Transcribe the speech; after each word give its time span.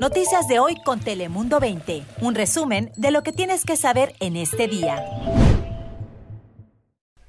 Noticias 0.00 0.46
de 0.46 0.58
hoy 0.58 0.76
con 0.84 1.00
Telemundo 1.00 1.58
20. 1.58 2.04
Un 2.20 2.34
resumen 2.34 2.92
de 2.96 3.10
lo 3.10 3.22
que 3.22 3.32
tienes 3.32 3.64
que 3.64 3.76
saber 3.76 4.14
en 4.20 4.36
este 4.36 4.68
día. 4.68 5.02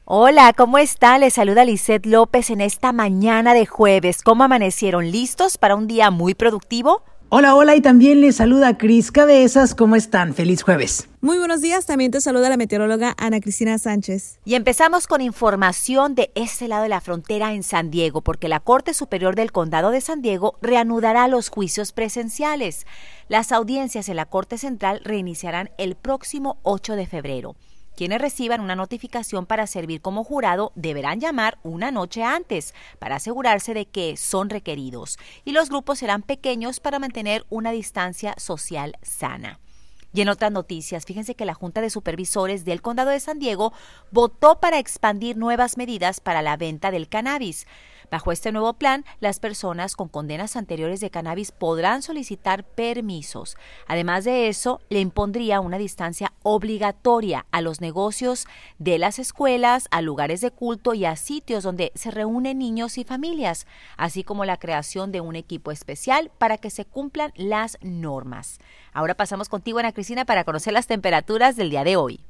Hola, 0.03 0.53
¿cómo 0.53 0.77
está? 0.77 1.17
Les 1.17 1.33
saluda 1.33 1.63
Lisette 1.63 2.05
López 2.05 2.49
en 2.49 2.61
esta 2.61 2.91
mañana 2.91 3.53
de 3.53 3.65
jueves. 3.65 4.21
¿Cómo 4.21 4.43
amanecieron? 4.43 5.11
¿Listos 5.11 5.57
para 5.57 5.75
un 5.75 5.87
día 5.87 6.11
muy 6.11 6.35
productivo? 6.35 7.03
Hola, 7.29 7.55
hola 7.55 7.75
y 7.75 7.81
también 7.81 8.21
les 8.21 8.37
saluda 8.37 8.77
Cris 8.77 9.11
Cabezas. 9.11 9.75
¿Cómo 9.75 9.97
están? 9.97 10.33
Feliz 10.33 10.63
jueves. 10.63 11.09
Muy 11.19 11.37
buenos 11.37 11.59
días, 11.59 11.85
también 11.85 12.09
te 12.09 12.21
saluda 12.21 12.47
la 12.47 12.55
meteoróloga 12.55 13.15
Ana 13.17 13.41
Cristina 13.41 13.77
Sánchez. 13.77 14.39
Y 14.45 14.55
empezamos 14.55 15.07
con 15.07 15.19
información 15.19 16.15
de 16.15 16.31
este 16.35 16.69
lado 16.69 16.83
de 16.83 16.89
la 16.89 17.01
frontera 17.01 17.53
en 17.53 17.63
San 17.63 17.91
Diego, 17.91 18.21
porque 18.21 18.47
la 18.47 18.61
Corte 18.61 18.93
Superior 18.93 19.35
del 19.35 19.51
Condado 19.51 19.91
de 19.91 19.99
San 19.99 20.21
Diego 20.21 20.57
reanudará 20.61 21.27
los 21.27 21.49
juicios 21.49 21.91
presenciales. 21.91 22.87
Las 23.27 23.51
audiencias 23.51 24.07
en 24.07 24.15
la 24.15 24.25
Corte 24.27 24.57
Central 24.57 25.01
reiniciarán 25.03 25.69
el 25.77 25.95
próximo 25.95 26.59
8 26.63 26.95
de 26.95 27.07
febrero. 27.07 27.57
Quienes 27.97 28.21
reciban 28.21 28.61
una 28.61 28.75
notificación 28.75 29.47
para 29.47 29.65
servir 29.65 30.01
como 30.01 30.23
jurado 30.23 30.71
deberán 30.75 31.19
llamar 31.19 31.57
una 31.63 31.89
noche 31.89 32.21
antes 32.21 32.75
para 32.99 33.15
asegurarse 33.15 33.73
de 33.73 33.87
que 33.87 34.17
son 34.17 34.51
requeridos 34.51 35.17
y 35.45 35.51
los 35.51 35.69
grupos 35.69 35.97
serán 35.97 36.21
pequeños 36.21 36.79
para 36.79 36.99
mantener 36.99 37.43
una 37.49 37.71
distancia 37.71 38.35
social 38.37 38.95
sana. 39.01 39.59
Y 40.13 40.21
en 40.21 40.29
otras 40.29 40.51
noticias, 40.51 41.05
fíjense 41.05 41.35
que 41.35 41.45
la 41.45 41.53
Junta 41.53 41.81
de 41.81 41.89
Supervisores 41.89 42.65
del 42.65 42.81
Condado 42.81 43.09
de 43.09 43.19
San 43.19 43.39
Diego 43.39 43.73
votó 44.11 44.59
para 44.59 44.79
expandir 44.79 45.35
nuevas 45.35 45.77
medidas 45.77 46.21
para 46.21 46.41
la 46.41 46.55
venta 46.55 46.91
del 46.91 47.09
cannabis. 47.09 47.67
Bajo 48.09 48.31
este 48.31 48.53
nuevo 48.53 48.73
plan, 48.73 49.03
las 49.19 49.39
personas 49.39 49.95
con 49.95 50.07
condenas 50.07 50.55
anteriores 50.55 51.01
de 51.01 51.09
cannabis 51.09 51.51
podrán 51.51 52.01
solicitar 52.01 52.63
permisos. 52.63 53.57
Además 53.85 54.23
de 54.23 54.47
eso, 54.47 54.79
le 54.89 55.01
impondría 55.01 55.59
una 55.59 55.77
distancia 55.77 56.33
obligatoria 56.49 57.45
a 57.51 57.59
los 57.59 57.81
negocios 57.81 58.47
de 58.79 58.97
las 58.97 59.19
escuelas, 59.19 59.89
a 59.91 60.01
lugares 60.01 60.39
de 60.39 60.49
culto 60.49 60.93
y 60.93 61.03
a 61.03 61.17
sitios 61.17 61.61
donde 61.61 61.91
se 61.93 62.09
reúnen 62.09 62.59
niños 62.59 62.97
y 62.97 63.03
familias, 63.03 63.67
así 63.97 64.23
como 64.23 64.45
la 64.45 64.55
creación 64.55 65.11
de 65.11 65.19
un 65.19 65.35
equipo 65.35 65.71
especial 65.71 66.31
para 66.37 66.57
que 66.57 66.69
se 66.69 66.85
cumplan 66.85 67.33
las 67.35 67.77
normas. 67.81 68.59
Ahora 68.93 69.15
pasamos 69.15 69.49
contigo, 69.49 69.79
Ana 69.79 69.91
Cristina, 69.91 70.23
para 70.23 70.45
conocer 70.45 70.71
las 70.71 70.87
temperaturas 70.87 71.57
del 71.57 71.69
día 71.69 71.83
de 71.83 71.97
hoy. 71.97 72.21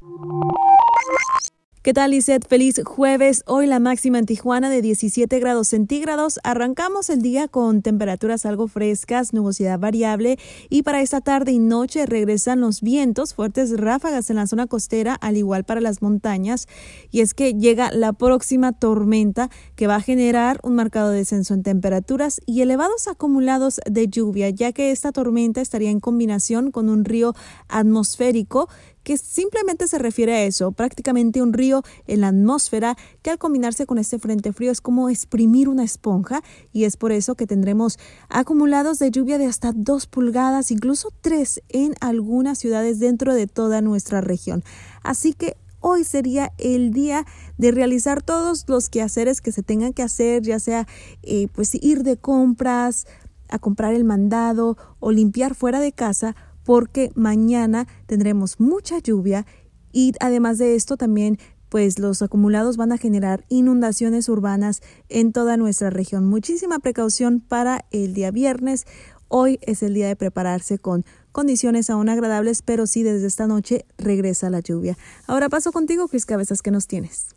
¿Qué 1.87 1.93
tal, 1.93 2.11
Lisette? 2.11 2.45
Feliz 2.45 2.81
jueves. 2.83 3.43
Hoy 3.45 3.65
la 3.65 3.79
máxima 3.79 4.19
en 4.19 4.25
Tijuana 4.25 4.69
de 4.69 4.81
17 4.81 5.39
grados 5.39 5.69
centígrados. 5.69 6.37
Arrancamos 6.43 7.09
el 7.09 7.21
día 7.21 7.47
con 7.47 7.81
temperaturas 7.81 8.45
algo 8.45 8.67
frescas, 8.67 9.31
nubosidad 9.31 9.79
variable 9.79 10.37
y 10.69 10.83
para 10.83 10.99
esta 10.99 11.21
tarde 11.21 11.53
y 11.53 11.59
noche 11.59 12.05
regresan 12.05 12.59
los 12.59 12.81
vientos, 12.81 13.33
fuertes 13.33 13.71
ráfagas 13.79 14.29
en 14.29 14.35
la 14.35 14.47
zona 14.47 14.67
costera, 14.67 15.13
al 15.13 15.37
igual 15.37 15.63
para 15.63 15.79
las 15.79 16.01
montañas. 16.01 16.67
Y 17.09 17.21
es 17.21 17.33
que 17.33 17.53
llega 17.53 17.89
la 17.93 18.11
próxima 18.11 18.73
tormenta 18.73 19.49
que 19.77 19.87
va 19.87 19.95
a 19.95 20.01
generar 20.01 20.59
un 20.63 20.75
marcado 20.75 21.11
descenso 21.11 21.53
en 21.53 21.63
temperaturas 21.63 22.41
y 22.45 22.63
elevados 22.63 23.07
acumulados 23.07 23.79
de 23.89 24.09
lluvia, 24.09 24.49
ya 24.49 24.73
que 24.73 24.91
esta 24.91 25.13
tormenta 25.13 25.61
estaría 25.61 25.91
en 25.91 26.01
combinación 26.01 26.71
con 26.71 26.89
un 26.89 27.05
río 27.05 27.33
atmosférico 27.69 28.67
que 29.07 29.17
simplemente 29.17 29.87
se 29.87 29.99
refiere 29.99 30.33
a 30.33 30.43
eso, 30.43 30.73
prácticamente 30.73 31.41
un 31.41 31.53
río 31.53 31.81
en 32.07 32.19
la 32.19 32.27
atmósfera 32.27 32.97
que 33.21 33.29
al 33.29 33.37
combinarse 33.37 33.85
con 33.85 33.99
este 33.99 34.19
frente 34.19 34.51
frío 34.51 34.69
es 34.69 34.81
como 34.81 35.07
exprimir 35.07 35.69
una 35.69 35.85
esponja 35.85 36.43
y 36.73 36.83
es 36.83 36.97
por 36.97 37.13
eso 37.13 37.35
que 37.35 37.47
tendremos 37.47 37.99
acumulados 38.27 38.99
de 38.99 39.09
lluvia 39.09 39.37
de 39.37 39.45
hasta 39.45 39.71
dos 39.73 40.07
pulgadas, 40.07 40.71
incluso 40.71 41.13
tres 41.21 41.61
en 41.69 41.93
algunas 42.01 42.57
ciudades 42.57 42.99
dentro 42.99 43.33
de 43.33 43.47
toda 43.47 43.79
nuestra 43.79 44.19
región. 44.19 44.61
Así 45.03 45.31
que 45.31 45.55
hoy 45.79 46.03
sería 46.03 46.51
el 46.57 46.91
día 46.91 47.25
de 47.57 47.71
realizar 47.71 48.21
todos 48.21 48.65
los 48.67 48.89
quehaceres 48.89 49.39
que 49.39 49.53
se 49.53 49.63
tengan 49.63 49.93
que 49.93 50.03
hacer, 50.03 50.43
ya 50.43 50.59
sea 50.59 50.85
eh, 51.23 51.47
pues 51.53 51.75
ir 51.75 52.03
de 52.03 52.17
compras, 52.17 53.07
a 53.49 53.57
comprar 53.57 53.93
el 53.93 54.03
mandado 54.03 54.77
o 54.99 55.13
limpiar 55.13 55.55
fuera 55.55 55.79
de 55.79 55.93
casa 55.93 56.35
porque 56.67 57.13
mañana 57.15 57.87
tendremos 58.07 58.59
mucha 58.59 58.99
lluvia 58.99 59.45
y 59.93 60.11
además 60.19 60.57
de 60.57 60.75
esto 60.75 60.97
también 60.97 61.39
pues 61.69 61.97
los 61.97 62.21
acumulados 62.21 62.75
van 62.75 62.91
a 62.91 62.97
generar 62.97 63.45
inundaciones 63.47 64.27
urbanas 64.27 64.81
en 65.07 65.31
toda 65.31 65.55
nuestra 65.55 65.91
región. 65.91 66.25
Muchísima 66.25 66.79
precaución 66.79 67.39
para 67.39 67.85
el 67.91 68.13
día 68.13 68.31
viernes. 68.31 68.85
Hoy 69.29 69.59
es 69.61 69.81
el 69.81 69.93
día 69.93 70.09
de 70.09 70.17
prepararse 70.17 70.77
con 70.77 71.05
condiciones 71.31 71.89
aún 71.89 72.09
agradables, 72.09 72.61
pero 72.63 72.85
sí 72.85 73.01
desde 73.01 73.27
esta 73.27 73.47
noche 73.47 73.85
regresa 73.97 74.49
la 74.49 74.59
lluvia. 74.59 74.97
Ahora 75.25 75.47
paso 75.47 75.71
contigo, 75.71 76.09
Cris 76.09 76.25
Cabezas, 76.25 76.61
¿qué 76.61 76.71
nos 76.71 76.87
tienes? 76.87 77.27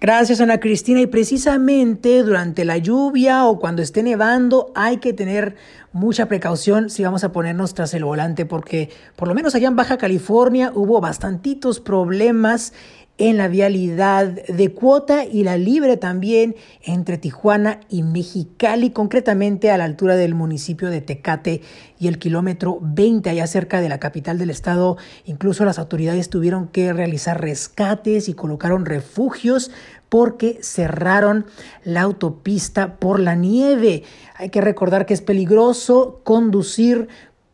Gracias 0.00 0.40
Ana 0.40 0.60
Cristina. 0.60 1.00
Y 1.00 1.06
precisamente 1.06 2.22
durante 2.22 2.64
la 2.64 2.78
lluvia 2.78 3.46
o 3.46 3.58
cuando 3.58 3.82
esté 3.82 4.04
nevando 4.04 4.70
hay 4.76 4.98
que 4.98 5.12
tener 5.12 5.56
mucha 5.92 6.26
precaución 6.26 6.88
si 6.88 7.02
vamos 7.02 7.24
a 7.24 7.32
ponernos 7.32 7.74
tras 7.74 7.94
el 7.94 8.04
volante 8.04 8.46
porque 8.46 8.90
por 9.16 9.26
lo 9.26 9.34
menos 9.34 9.56
allá 9.56 9.66
en 9.66 9.74
Baja 9.74 9.98
California 9.98 10.70
hubo 10.72 11.00
bastantitos 11.00 11.80
problemas 11.80 12.74
en 13.18 13.36
la 13.36 13.48
vialidad 13.48 14.26
de 14.28 14.72
cuota 14.72 15.24
y 15.24 15.42
la 15.42 15.56
libre 15.56 15.96
también 15.96 16.54
entre 16.82 17.18
Tijuana 17.18 17.80
y 17.88 18.04
Mexicali, 18.04 18.90
concretamente 18.90 19.72
a 19.72 19.76
la 19.76 19.84
altura 19.84 20.14
del 20.16 20.36
municipio 20.36 20.88
de 20.88 21.00
Tecate 21.00 21.60
y 21.98 22.06
el 22.06 22.18
kilómetro 22.18 22.78
20, 22.80 23.28
allá 23.28 23.46
cerca 23.48 23.80
de 23.80 23.88
la 23.88 23.98
capital 23.98 24.38
del 24.38 24.50
estado. 24.50 24.96
Incluso 25.24 25.64
las 25.64 25.80
autoridades 25.80 26.30
tuvieron 26.30 26.68
que 26.68 26.92
realizar 26.92 27.40
rescates 27.40 28.28
y 28.28 28.34
colocaron 28.34 28.86
refugios 28.86 29.72
porque 30.08 30.60
cerraron 30.62 31.46
la 31.84 32.02
autopista 32.02 32.96
por 32.96 33.18
la 33.18 33.34
nieve. 33.34 34.04
Hay 34.36 34.50
que 34.50 34.60
recordar 34.60 35.06
que 35.06 35.14
es 35.14 35.22
peligroso 35.22 36.20
conducir 36.22 37.08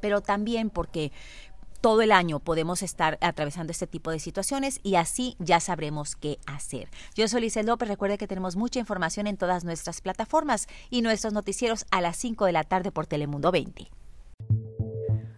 pero 0.00 0.20
también 0.20 0.70
porque 0.70 1.12
todo 1.80 2.02
el 2.02 2.12
año 2.12 2.40
podemos 2.40 2.82
estar 2.82 3.18
atravesando 3.20 3.70
este 3.70 3.86
tipo 3.86 4.10
de 4.10 4.18
situaciones 4.18 4.80
y 4.82 4.96
así 4.96 5.36
ya 5.38 5.60
sabremos 5.60 6.16
qué 6.16 6.38
hacer. 6.46 6.88
Yo 7.14 7.28
soy 7.28 7.42
Lice 7.42 7.62
López, 7.62 7.88
recuerde 7.88 8.18
que 8.18 8.26
tenemos 8.26 8.56
mucha 8.56 8.80
información 8.80 9.26
en 9.26 9.36
todas 9.36 9.64
nuestras 9.64 10.00
plataformas 10.00 10.66
y 10.90 11.02
nuestros 11.02 11.32
noticieros 11.32 11.86
a 11.90 12.00
las 12.00 12.16
5 12.16 12.46
de 12.46 12.52
la 12.52 12.64
tarde 12.64 12.90
por 12.90 13.06
Telemundo 13.06 13.52
20. 13.52 13.88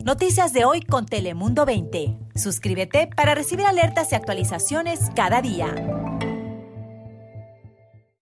Noticias 0.04 0.54
de 0.54 0.64
hoy 0.64 0.80
con 0.80 1.04
Telemundo 1.04 1.66
20. 1.66 2.16
Suscríbete 2.34 3.08
para 3.14 3.34
recibir 3.34 3.66
alertas 3.66 4.10
y 4.12 4.14
actualizaciones 4.14 5.10
cada 5.14 5.42
día. 5.42 5.97